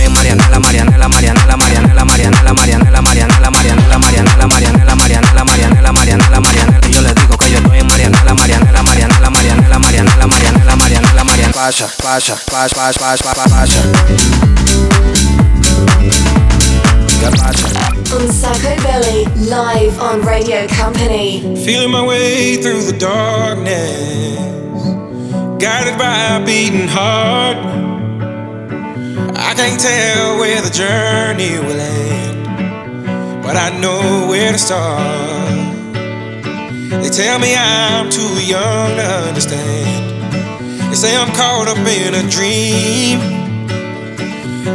Marianela, 0.10 0.60
Marianela, 0.60 1.08
Marianela, 1.08 1.56
Marianela, 1.56 2.06
Marianela, 2.06 2.54
Marianela, 2.54 2.54
Marianela, 2.54 3.02
Marianela, 3.02 3.50
Marianela, 3.50 4.00
Marianela, 4.00 4.48
Marianela, 4.48 4.68
Marianela, 11.60 11.88
Marianela. 11.88 11.89
Pasa, 11.91 11.91
pasa, 12.01 12.36
pasa, 12.45 12.74
pasa, 12.74 12.99
pasa, 12.99 13.24
pasa, 13.36 13.49
pasa. 13.49 13.82
¿Qué 17.20 17.30
pasa? 17.36 17.68
Un 18.16 18.32
sacco 18.32 18.72
belly. 18.82 19.26
Live 19.49 19.99
on 19.99 20.22
Radio 20.22 20.68
Company. 20.68 21.41
Feeling 21.66 21.91
my 21.91 22.05
way 22.05 22.55
through 22.62 22.84
the 22.84 22.97
darkness, 22.97 24.39
guided 25.60 25.97
by 25.97 26.38
a 26.38 26.45
beating 26.45 26.88
heart. 26.88 27.57
I 29.36 29.53
can't 29.53 29.80
tell 29.80 30.39
where 30.39 30.62
the 30.62 30.70
journey 30.70 31.60
will 31.60 31.78
end, 31.78 33.43
but 33.43 33.57
I 33.57 33.78
know 33.82 34.28
where 34.30 34.53
to 34.53 34.57
start. 34.57 35.01
They 37.03 37.10
tell 37.10 37.38
me 37.38 37.53
I'm 37.53 38.10
too 38.10 38.45
young 38.45 38.95
to 38.95 39.03
understand. 39.28 40.09
They 40.90 40.96
say 40.96 41.16
I'm 41.16 41.32
caught 41.34 41.68
up 41.68 41.78
in 41.78 42.16
a 42.16 42.28
dream. 42.30 43.20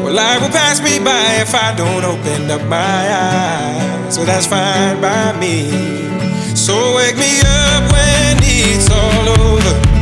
Well, 0.03 0.15
life 0.15 0.41
will 0.43 0.49
pass 0.49 0.81
me 0.81 0.99
by 0.99 1.43
if 1.43 1.55
I 1.55 1.75
don't 1.75 2.05
open 2.05 2.51
up 2.51 2.62
my 2.69 2.79
eyes. 2.79 4.15
So 4.15 4.25
that's 4.25 4.47
fine 4.47 5.01
by 5.01 5.37
me. 5.41 5.71
So 6.55 6.95
wake 6.95 7.17
me 7.17 7.41
up 7.41 7.91
when 7.91 8.39
it's 8.43 8.89
all 8.91 9.29
over. 9.29 9.93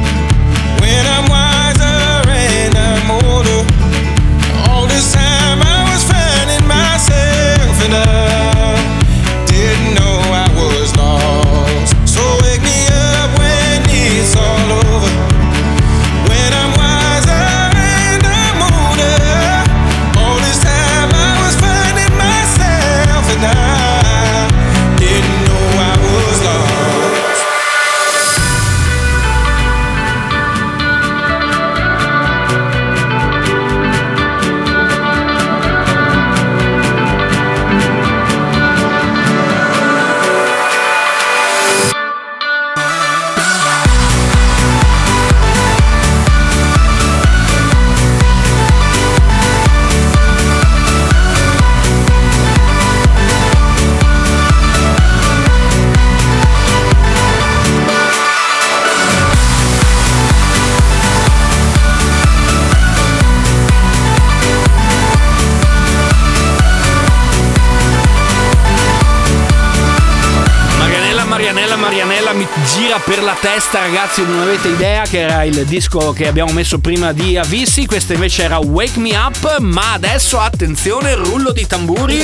La 73.24 73.36
testa, 73.40 73.78
ragazzi, 73.78 74.24
non 74.24 74.40
avete 74.40 74.68
idea 74.68 75.04
che 75.04 75.20
era 75.20 75.44
il 75.44 75.64
disco 75.64 76.12
che 76.12 76.26
abbiamo 76.26 76.50
messo 76.52 76.78
prima 76.78 77.12
di 77.12 77.36
Avissi, 77.36 77.86
questo 77.86 78.14
invece 78.14 78.42
era 78.42 78.58
Wake 78.58 78.98
Me 78.98 79.16
Up, 79.16 79.58
ma 79.60 79.92
adesso 79.92 80.40
attenzione, 80.40 81.14
rullo 81.14 81.52
di 81.52 81.64
tamburi. 81.66 82.18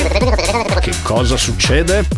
Che 0.81 0.93
cosa 1.01 1.37
succede? 1.37 2.05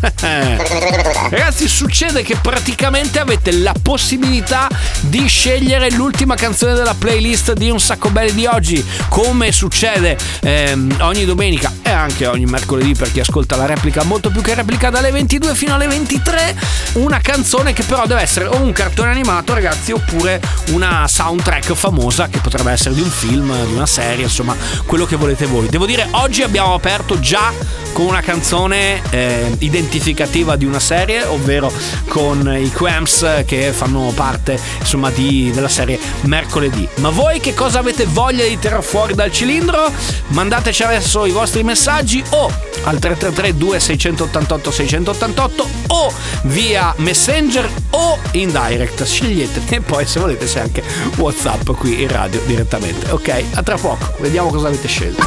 Ragazzi, 1.30 1.68
succede 1.68 2.22
che 2.22 2.36
praticamente 2.36 3.20
avete 3.20 3.52
la 3.52 3.74
possibilità 3.80 4.68
di 5.00 5.28
scegliere 5.28 5.90
l'ultima 5.90 6.34
canzone 6.34 6.74
della 6.74 6.94
playlist 6.94 7.52
di 7.52 7.70
Un 7.70 7.78
Sacco 7.78 8.10
Belli 8.10 8.32
di 8.32 8.46
oggi, 8.46 8.84
come 9.08 9.52
succede 9.52 10.18
ehm, 10.40 10.96
ogni 11.00 11.24
domenica 11.24 11.72
e 11.82 11.90
anche 11.90 12.26
ogni 12.26 12.46
mercoledì 12.46 12.94
per 12.94 13.12
chi 13.12 13.20
ascolta 13.20 13.54
la 13.54 13.66
replica, 13.66 14.02
molto 14.02 14.30
più 14.30 14.40
che 14.40 14.54
replica 14.54 14.90
dalle 14.90 15.12
22 15.12 15.54
fino 15.54 15.74
alle 15.74 15.86
23, 15.86 16.56
una 16.94 17.20
canzone 17.20 17.72
che 17.72 17.84
però 17.84 18.06
deve 18.06 18.22
essere 18.22 18.46
o 18.46 18.70
un 18.72 18.78
cartone 18.78 19.10
animato, 19.10 19.52
ragazzi, 19.52 19.92
oppure 19.92 20.40
una 20.70 21.06
soundtrack 21.06 21.74
famosa 21.74 22.28
che 22.28 22.38
potrebbe 22.38 22.70
essere 22.72 22.94
di 22.94 23.02
un 23.02 23.10
film, 23.10 23.54
di 23.66 23.74
una 23.74 23.84
serie, 23.84 24.24
insomma, 24.24 24.56
quello 24.86 25.04
che 25.04 25.16
volete 25.16 25.44
voi. 25.44 25.68
Devo 25.68 25.84
dire, 25.84 26.08
oggi 26.12 26.42
abbiamo 26.42 26.72
aperto 26.72 27.20
già 27.20 27.52
con 27.92 28.06
una 28.06 28.22
canzone 28.22 29.02
eh, 29.10 29.54
identificativa 29.58 30.56
di 30.56 30.64
una 30.64 30.80
serie, 30.80 31.22
ovvero 31.24 31.70
con 32.08 32.56
i 32.58 32.70
Cramps 32.70 33.42
che 33.44 33.72
fanno 33.72 34.10
parte 34.14 34.58
insomma 34.78 35.10
di, 35.10 35.50
della 35.52 35.68
serie 35.68 35.98
Mercoledì. 36.22 36.88
Ma 36.96 37.10
voi 37.10 37.40
che 37.40 37.52
cosa 37.52 37.80
avete 37.80 38.06
voglia 38.06 38.46
di 38.46 38.58
tirare 38.58 38.80
fuori 38.80 39.14
dal 39.14 39.30
cilindro? 39.30 39.92
Mandateci 40.28 40.82
adesso 40.82 41.26
i 41.26 41.30
vostri 41.30 41.62
messaggi 41.62 42.24
o 42.30 42.46
al 42.84 42.98
333 42.98 43.56
2688 43.56 44.70
688 44.70 45.68
o 45.88 46.12
via 46.44 46.94
Messenger 46.96 47.68
o 47.90 48.18
in 48.32 48.50
direct. 48.50 48.61
Scegliete 49.04 49.60
e 49.74 49.80
poi 49.80 50.06
se 50.06 50.20
volete 50.20 50.46
c'è 50.46 50.60
anche 50.60 50.82
WhatsApp 51.16 51.70
qui 51.72 52.02
in 52.02 52.08
radio 52.08 52.40
direttamente. 52.46 53.10
Ok, 53.10 53.44
a 53.54 53.62
tra 53.62 53.76
poco, 53.76 54.14
vediamo 54.18 54.50
cosa 54.50 54.68
avete 54.68 54.88
scelto. 54.88 55.24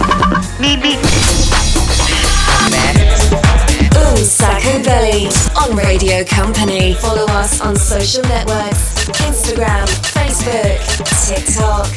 Un 3.92 4.24
Sacco 4.24 4.80
Belly 4.80 5.28
on 5.54 5.78
Radio 5.78 6.24
Company. 6.26 6.94
Follow 6.94 7.26
us 7.30 7.60
on 7.60 7.76
social 7.76 8.24
networks 8.28 9.08
Instagram, 9.26 9.86
Facebook, 9.86 10.80
TikTok. 11.28 11.88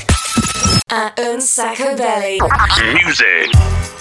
At 0.90 1.18
Un 1.18 1.40
Sacco 1.40 1.94
Belly. 1.94 2.38
Music. 2.94 3.97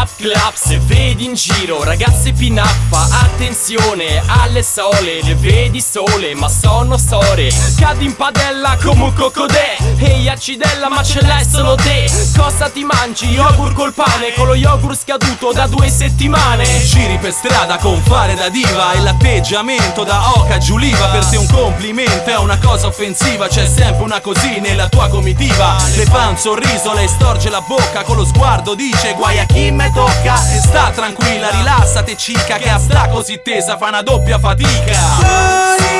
Clap 0.00 0.08
clap. 0.16 0.54
Se 0.54 0.78
vedi 0.78 1.24
in 1.24 1.34
giro 1.34 1.82
Ragazze 1.82 2.32
pinappa, 2.32 3.06
attenzione 3.22 4.22
alle 4.26 4.62
sole 4.62 5.22
Le 5.22 5.34
vedi 5.34 5.80
sole 5.80 6.34
ma 6.34 6.48
sono 6.48 6.96
storie. 6.96 7.52
Cadi 7.76 8.06
in 8.06 8.16
padella 8.16 8.76
come 8.82 9.04
un 9.04 9.12
cocodè. 9.12 9.76
Ehi 9.98 10.28
accidella 10.28 10.88
ma 10.88 11.02
ce 11.02 11.20
l'hai 11.22 11.44
solo 11.44 11.74
te. 11.74 12.10
Cosa 12.36 12.68
ti 12.68 12.84
mangi? 12.84 13.26
Yogurt 13.26 13.74
col 13.74 13.92
pane. 13.92 14.32
Con 14.34 14.46
lo 14.46 14.54
yogurt 14.54 14.98
scaduto 14.98 15.52
da 15.52 15.66
due 15.66 15.88
settimane. 15.88 16.64
Giri 16.84 17.18
per 17.18 17.32
strada 17.32 17.76
con 17.78 18.00
fare 18.02 18.34
da 18.34 18.48
diva. 18.48 18.92
E 18.92 19.00
l'atteggiamento 19.00 20.04
da 20.04 20.32
oca 20.36 20.58
giuliva. 20.58 21.06
Per 21.06 21.26
te 21.26 21.36
un 21.36 21.48
complimento 21.50 22.30
è 22.30 22.36
una 22.36 22.58
cosa 22.58 22.86
offensiva. 22.86 23.48
C'è 23.48 23.66
sempre 23.66 24.04
una 24.04 24.20
così 24.20 24.60
nella 24.60 24.88
tua 24.88 25.08
comitiva. 25.08 25.76
Le 25.94 26.04
fa 26.04 26.28
un 26.28 26.36
sorriso, 26.36 26.92
lei 26.94 27.08
storge 27.08 27.50
la 27.50 27.60
bocca. 27.60 28.02
Con 28.02 28.16
lo 28.16 28.24
sguardo 28.24 28.74
dice 28.74 29.14
guai 29.14 29.38
a 29.38 29.44
chi 29.44 29.70
me 29.70 29.89
tocca. 29.92 30.52
E 30.52 30.60
sta 30.60 30.90
tranquilla, 30.94 31.50
rilassate 31.50 32.16
cica 32.16 32.56
Che 32.56 32.68
a 32.68 32.78
sta 32.78 33.08
così 33.08 33.40
tesa 33.42 33.76
fa 33.76 33.88
una 33.88 34.02
doppia 34.02 34.38
fatica 34.38 35.99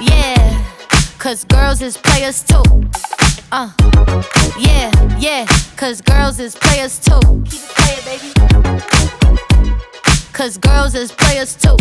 Yeah, 0.00 0.64
cause 1.18 1.44
girls 1.44 1.82
is 1.82 1.96
players 1.96 2.42
too. 2.42 2.62
Uh, 3.52 3.70
yeah, 4.58 4.90
yeah, 5.18 5.44
cause 5.76 6.00
girls 6.00 6.38
is 6.38 6.54
players 6.56 6.98
too. 6.98 7.20
Keep 7.44 7.60
it 7.62 7.74
playing, 7.76 8.04
baby. 8.04 8.32
Cause 10.32 10.56
girls 10.58 10.94
is 10.94 11.12
players 11.12 11.54
too. 11.56 11.76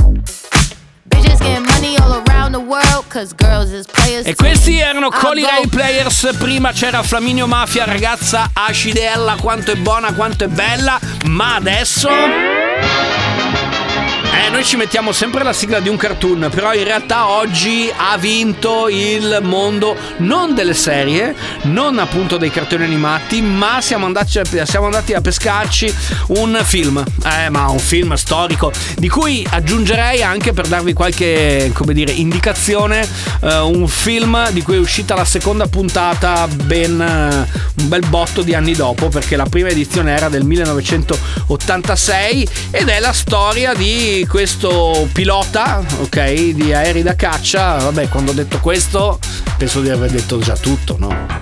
Bitches 1.09 1.39
getting 1.39 1.65
money 1.65 1.97
all 1.97 2.21
around 2.27 2.51
the 2.53 2.59
world, 2.59 3.07
cause 3.09 3.33
girls 3.33 3.71
is 3.71 3.85
players 3.87 4.25
E 4.25 4.35
questi 4.35 4.79
erano 4.79 5.09
Coli. 5.09 5.43
Ray 5.43 5.67
Players. 5.67 6.35
Prima 6.37 6.71
c'era 6.71 7.03
Flaminio 7.03 7.47
Mafia, 7.47 7.85
ragazza 7.85 8.49
acidella, 8.53 9.35
quanto 9.39 9.71
è 9.71 9.75
buona, 9.75 10.13
quanto 10.13 10.43
è 10.43 10.47
bella. 10.47 10.99
Ma 11.25 11.55
adesso. 11.55 12.09
Eh, 14.31 14.49
noi 14.51 14.63
ci 14.63 14.77
mettiamo 14.77 15.11
sempre 15.11 15.43
la 15.43 15.53
sigla 15.53 15.79
di 15.79 15.89
un 15.89 15.97
cartoon, 15.97 16.49
però 16.53 16.73
in 16.73 16.83
realtà 16.83 17.29
oggi 17.29 17.91
ha 17.95 18.15
vinto 18.17 18.87
il 18.87 19.39
mondo 19.41 19.97
non 20.17 20.53
delle 20.53 20.75
serie, 20.75 21.35
non 21.63 21.97
appunto 21.97 22.37
dei 22.37 22.51
cartoni 22.51 22.83
animati, 22.83 23.41
ma 23.41 23.81
siamo 23.81 24.05
andati, 24.05 24.39
siamo 24.65 24.85
andati 24.85 25.13
a 25.13 25.21
pescarci 25.21 25.93
un 26.27 26.59
film, 26.63 27.03
eh, 27.25 27.49
ma 27.49 27.69
un 27.69 27.79
film 27.79 28.13
storico, 28.13 28.71
di 28.97 29.09
cui 29.09 29.45
aggiungerei 29.49 30.21
anche 30.21 30.53
per 30.53 30.67
darvi 30.67 30.93
qualche, 30.93 31.71
come 31.73 31.93
dire, 31.93 32.11
indicazione, 32.11 33.07
eh, 33.41 33.57
un 33.57 33.87
film 33.87 34.51
di 34.51 34.61
cui 34.61 34.75
è 34.75 34.79
uscita 34.79 35.15
la 35.15 35.25
seconda 35.25 35.67
puntata 35.67 36.47
ben 36.47 37.47
un 37.79 37.87
bel 37.87 38.05
botto 38.07 38.41
di 38.41 38.53
anni 38.53 38.73
dopo, 38.73 39.07
perché 39.07 39.35
la 39.35 39.45
prima 39.45 39.69
edizione 39.69 40.15
era 40.15 40.29
del 40.29 40.43
1986 40.43 42.47
ed 42.71 42.89
è 42.89 42.99
la 42.99 43.13
storia 43.13 43.73
di 43.73 44.18
questo 44.25 45.07
pilota, 45.11 45.83
ok, 46.01 46.51
di 46.51 46.73
aerei 46.73 47.03
da 47.03 47.15
caccia. 47.15 47.77
Vabbè, 47.77 48.09
quando 48.09 48.31
ho 48.31 48.33
detto 48.33 48.59
questo, 48.59 49.19
penso 49.57 49.81
di 49.81 49.89
aver 49.89 50.11
detto 50.11 50.39
già 50.39 50.55
tutto, 50.55 50.95
no? 50.97 51.38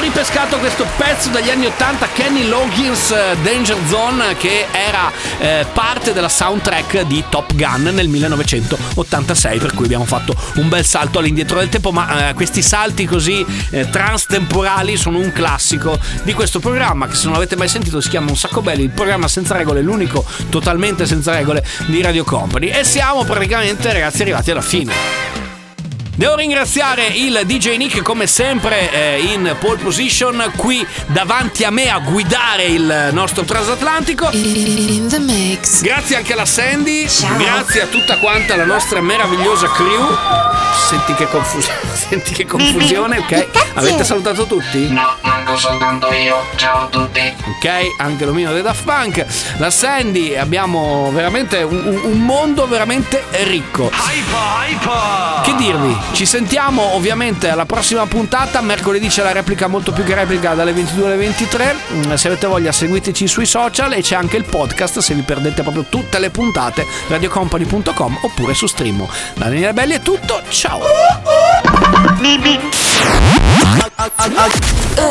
Abbiamo 0.00 0.16
ripescato 0.16 0.58
questo 0.58 0.86
pezzo 0.96 1.28
degli 1.28 1.50
anni 1.50 1.66
80, 1.66 2.08
Kenny 2.14 2.48
Loggins 2.48 3.10
eh, 3.10 3.36
Danger 3.42 3.76
Zone, 3.86 4.34
che 4.36 4.66
era 4.72 5.12
eh, 5.38 5.66
parte 5.72 6.12
della 6.12 6.28
soundtrack 6.28 7.02
di 7.02 7.22
Top 7.28 7.54
Gun 7.54 7.90
nel 7.92 8.08
1986, 8.08 9.58
per 9.58 9.74
cui 9.74 9.84
abbiamo 9.84 10.06
fatto 10.06 10.34
un 10.56 10.68
bel 10.68 10.84
salto 10.86 11.18
all'indietro 11.18 11.58
del 11.58 11.68
tempo, 11.68 11.92
ma 11.92 12.30
eh, 12.30 12.34
questi 12.34 12.62
salti 12.62 13.04
così 13.04 13.44
eh, 13.70 13.90
transtemporali 13.90 14.96
sono 14.96 15.18
un 15.18 15.32
classico 15.32 15.98
di 16.22 16.32
questo 16.32 16.60
programma, 16.60 17.06
che 17.06 17.14
se 17.14 17.24
non 17.24 17.34
l'avete 17.34 17.56
mai 17.56 17.68
sentito 17.68 18.00
si 18.00 18.08
chiama 18.08 18.30
Un 18.30 18.36
sacco 18.36 18.62
belli, 18.62 18.84
il 18.84 18.90
programma 18.90 19.28
senza 19.28 19.54
regole, 19.54 19.82
l'unico 19.82 20.24
totalmente 20.48 21.04
senza 21.04 21.32
regole 21.32 21.64
di 21.86 22.00
Radio 22.00 22.24
Company. 22.24 22.68
E 22.68 22.84
siamo 22.84 23.24
praticamente 23.24 23.92
ragazzi 23.92 24.22
arrivati 24.22 24.50
alla 24.50 24.62
fine. 24.62 25.39
Devo 26.14 26.34
ringraziare 26.34 27.06
il 27.06 27.40
DJ 27.46 27.76
Nick 27.76 28.02
come 28.02 28.26
sempre 28.26 28.90
eh, 28.92 29.20
in 29.22 29.56
pole 29.58 29.78
position 29.78 30.52
qui 30.56 30.86
davanti 31.06 31.64
a 31.64 31.70
me 31.70 31.88
a 31.88 31.98
guidare 31.98 32.64
il 32.64 33.08
nostro 33.12 33.44
transatlantico. 33.44 34.28
In 34.32 35.06
the 35.08 35.18
mix. 35.18 35.80
Grazie 35.80 36.16
anche 36.16 36.34
alla 36.34 36.44
Sandy, 36.44 37.06
grazie 37.38 37.82
a 37.82 37.86
tutta 37.86 38.18
quanta 38.18 38.54
la 38.54 38.66
nostra 38.66 39.00
meravigliosa 39.00 39.68
crew. 39.70 40.14
Senti 40.88 41.14
che, 41.14 41.26
confus- 41.28 41.70
senti 41.94 42.32
che 42.34 42.44
confusione, 42.44 43.18
ok? 43.18 43.46
Avete 43.74 44.04
salutato 44.04 44.44
tutti? 44.44 44.90
No, 44.90 45.14
manco 45.22 45.56
soltanto 45.56 46.12
io. 46.12 46.44
Ciao 46.56 46.82
a 46.82 46.86
tutti. 46.88 47.32
Ok, 47.56 47.68
anche 47.98 48.24
l'omino 48.26 48.52
dei 48.52 48.62
Daft 48.62 48.84
Punk. 48.84 49.24
La 49.58 49.70
Sandy, 49.70 50.36
abbiamo 50.36 51.10
veramente 51.12 51.62
un, 51.62 51.80
un- 51.86 52.00
un 52.12 52.20
mondo 52.20 52.66
veramente 52.66 53.24
ricco. 53.44 53.90
Che 55.42 55.54
dirvi? 55.56 55.96
Ci 56.12 56.26
sentiamo 56.26 56.94
ovviamente 56.94 57.48
alla 57.48 57.64
prossima 57.64 58.04
puntata. 58.06 58.60
Mercoledì 58.60 59.08
c'è 59.08 59.22
la 59.22 59.32
replica 59.32 59.68
molto 59.68 59.90
più 59.92 60.04
che 60.04 60.14
replica 60.14 60.52
dalle 60.54 60.72
22 60.72 61.06
alle 61.06 61.16
23. 61.16 61.76
Mm, 61.92 62.12
Se 62.14 62.26
avete 62.28 62.46
voglia 62.46 62.72
seguiteci 62.72 63.26
sui 63.26 63.46
social 63.46 63.92
e 63.94 64.02
c'è 64.02 64.16
anche 64.16 64.36
il 64.36 64.44
podcast 64.44 64.98
se 64.98 65.14
vi 65.14 65.22
perdete 65.22 65.62
proprio 65.62 65.86
tutte 65.88 66.18
le 66.18 66.28
puntate 66.30 66.84
radiocompany.com 67.08 68.18
oppure 68.22 68.52
su 68.54 68.66
Stream. 68.66 69.06
Da 69.34 69.46
Daniele 69.46 69.72
Belli 69.72 69.94
è 69.94 70.00
tutto, 70.00 70.42
ciao! 70.50 70.80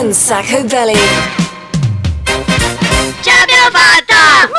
Un 0.02 0.14
sacco 0.14 0.64
belly. 0.64 0.98
Ce 3.22 3.32
l'abbiamo 3.32 3.70
fatta! 3.72 4.50